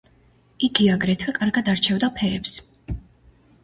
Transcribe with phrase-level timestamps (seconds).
[0.67, 2.59] იგი აგრეთვე კარგად არჩევდა ფერებს.